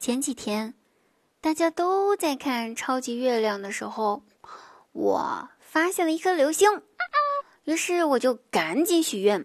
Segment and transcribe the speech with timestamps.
[0.00, 0.74] 前几天，
[1.40, 4.22] 大家都在看超级月亮的时候，
[4.92, 6.82] 我发现了一颗流星，
[7.64, 9.44] 于是我就赶紧许愿：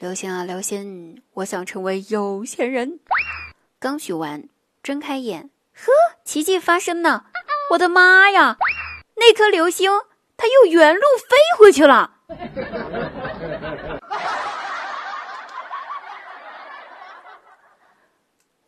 [0.00, 2.98] 流星啊流星，我想成为有钱人。
[3.78, 4.48] 刚许完，
[4.82, 5.92] 睁开眼，呵，
[6.24, 7.26] 奇迹发生了！
[7.70, 8.56] 我的妈呀，
[9.14, 9.88] 那颗流星
[10.36, 12.12] 它又原路飞回去了。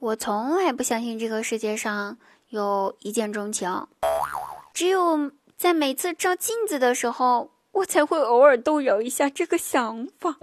[0.01, 2.17] 我从来不相信这个世界上
[2.51, 3.89] 有一见钟情，
[4.73, 10.37] 只有在每次照镜子的时候，我才会偶尔动摇一下这个想法。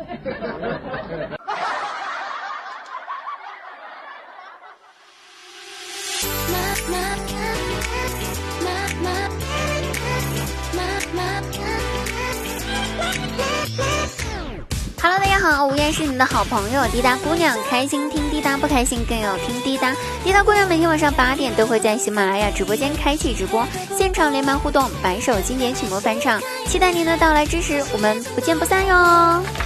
[15.07, 19.93] Hello，大家好，吴燕是你的好朋友滴答姑娘，开心听滴答，不开心更要听滴答。
[20.23, 23.63] 滴答姑娘每天晚上八点都会在喜马拉雅直播间开启直播，
[23.95, 29.64] 现场连麦互动，百首经典曲目翻唱，期待您的到来支持，我们不见不散哟。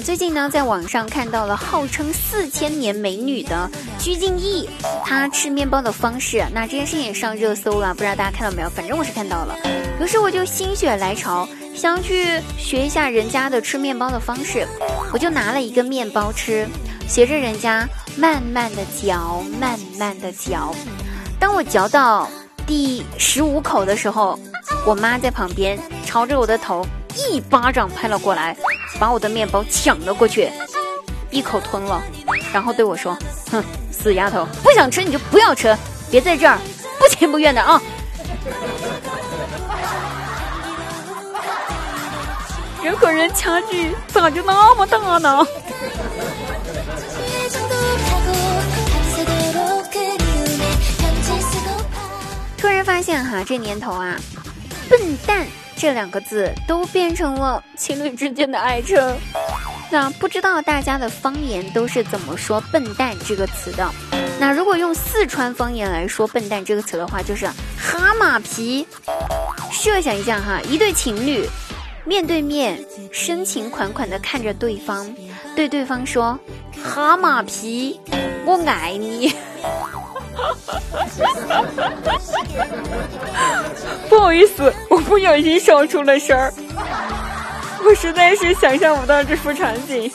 [0.00, 4.68] 最近呢，在网上看到了号称四千年美女的鞠婧祎，
[5.04, 8.68] 她吃面包的方式，那这件事情也上热搜了，不知道大家看到没有？
[8.70, 9.54] 反正我是看到了，
[10.00, 14.66] 于是我就心血来潮，想去学一下人家的吃面包的方式，
[15.12, 16.66] 我就拿了一个面包吃，
[17.06, 20.74] 学着人家慢慢的嚼，慢慢的嚼。
[21.38, 22.28] 当我嚼到
[22.66, 24.38] 第十五口的时候，
[24.86, 26.86] 我妈在旁边朝着我的头
[27.16, 28.56] 一巴掌拍了过来。
[28.98, 30.50] 把我的面包抢了过去，
[31.30, 32.02] 一口吞了，
[32.52, 33.16] 然后对我说
[33.50, 35.76] ：“哼，死丫头，不想吃你就不要吃，
[36.10, 36.58] 别在这儿
[36.98, 37.80] 不情不愿的啊！”
[42.82, 45.46] 人和人差距咋就那么大呢？
[52.58, 54.14] 突然发现哈，这年头啊，
[54.88, 55.46] 笨蛋。
[55.76, 59.16] 这两个字都变成了情侣之间的爱称。
[59.90, 63.88] 那不知道大家的方言都是怎么说“笨蛋”这个词的？
[64.40, 67.46] 那如果用四川方言来说“笨蛋”这个词的话，就是
[67.78, 68.86] “哈马皮”。
[69.70, 71.46] 设想一下哈，一对情侣
[72.04, 75.14] 面对面深情款款地看着对方，
[75.54, 76.38] 对对方说
[76.82, 78.00] ：“哈马皮，
[78.46, 79.32] 我爱你。
[84.34, 86.52] ”意思，我不小心笑出了声儿，
[87.84, 90.10] 我实在是想象不到这幅场景。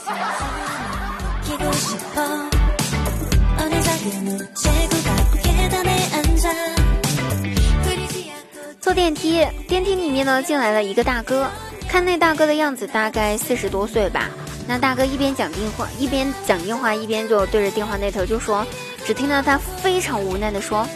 [8.82, 11.48] 坐电梯，电梯里面呢进来了一个大哥，
[11.88, 14.30] 看那大哥的样子，大概四十多岁吧。
[14.68, 18.66] 那大哥一边讲电话，一边讲电话，一边就对着电话那头就说。
[19.06, 20.88] 只听到他非常无奈的说：“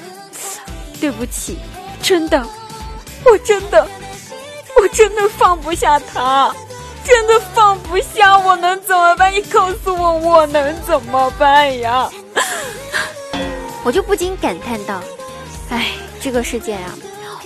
[1.02, 1.58] 对不起，
[2.02, 2.46] 真的，
[3.26, 3.88] 我真的，
[4.80, 6.54] 我真的放不下他，
[7.04, 9.32] 真的放不下，我能怎么办？
[9.34, 12.10] 你告诉我，我能怎么办呀？”
[13.84, 15.02] 我就不禁感叹道
[15.70, 15.88] ：“哎，
[16.22, 16.94] 这个世界啊，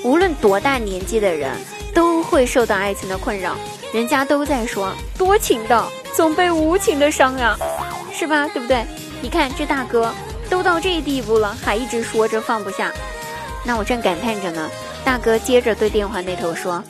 [0.04, 1.52] 无论多大年纪的人
[1.94, 3.56] 都会受到爱情的困扰。
[3.94, 5.84] 人家都在说，多情的
[6.16, 7.58] 总被无情的伤啊，
[8.14, 8.48] 是吧？
[8.50, 8.86] 对不对？
[9.22, 10.14] 你看这大哥。”
[10.50, 12.90] 都到这地步了，还一直说着放不下，
[13.66, 14.72] 那我正感叹着呢。
[15.08, 16.84] 大哥接着对电话那头说：“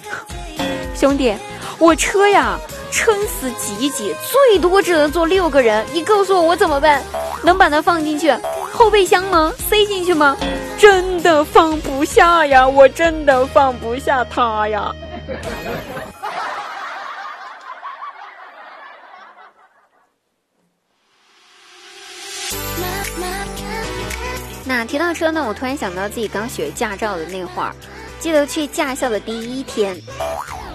[0.97, 1.37] 兄弟，
[1.77, 2.57] 我车呀，
[2.91, 7.03] 撑死挤一挤，最多只能坐六个人，你告诉我我怎么办？
[7.43, 8.35] 能把它放进去
[8.73, 9.53] 后备箱吗？
[9.69, 10.35] 塞进去吗？
[10.79, 14.91] 真的放不下呀，我真的放不下它呀。
[24.65, 27.71] ”那提到车呢，我突然想到自己刚学驾照的那会儿，
[28.19, 29.95] 记得去驾校的第一天，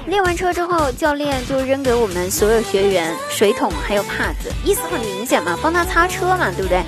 [0.06, 6.82] 练完车之后，教练就扔给我们所有学员水桶还有帕子，意思很明显嘛，帮他擦车嘛，对不对？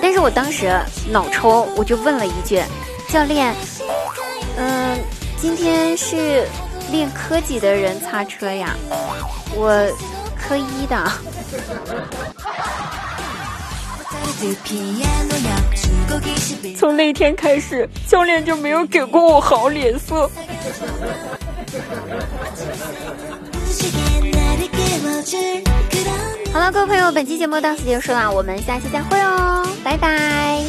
[0.00, 0.78] 但是我当时
[1.10, 2.62] 脑抽，我就问了一句
[3.08, 3.54] ：“教练，
[4.56, 4.98] 嗯，
[5.40, 6.46] 今天是
[6.90, 8.76] 练科几的人擦车呀？
[9.56, 9.72] 我
[10.36, 11.12] 科一的。”
[16.78, 20.30] 从那天开始，教练就没有给过我好脸色。
[26.52, 30.62] 好了，各位朋友，本期节目到此结束了，我们下期再会哦，拜拜。